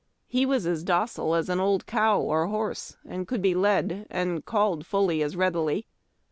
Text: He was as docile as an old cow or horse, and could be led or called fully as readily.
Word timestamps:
He 0.25 0.47
was 0.47 0.65
as 0.65 0.83
docile 0.83 1.35
as 1.35 1.47
an 1.47 1.59
old 1.59 1.85
cow 1.85 2.19
or 2.19 2.47
horse, 2.47 2.97
and 3.07 3.27
could 3.27 3.39
be 3.39 3.53
led 3.53 4.07
or 4.09 4.41
called 4.41 4.83
fully 4.83 5.21
as 5.21 5.35
readily. 5.35 5.85